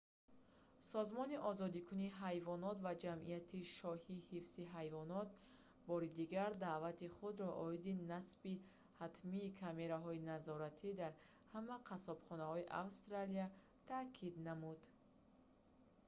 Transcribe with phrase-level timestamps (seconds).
[0.91, 8.55] созмони озодкунии ҳайвонот ва ҷамъияти шоҳии ҳифзи ҳайвонот rspca бори дигар даъвати худро оиди насби
[9.01, 11.13] ҳатмии камераҳои назоратӣ дар
[11.53, 13.47] ҳама қассобхонаҳои австралия
[13.91, 14.79] таъкид намуд